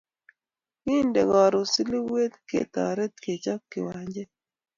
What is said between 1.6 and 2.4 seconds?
Silibwet